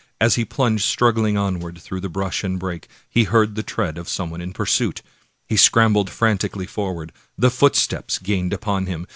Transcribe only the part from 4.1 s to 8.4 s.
one in pursuit. He scrambled frantically forward. The footsteps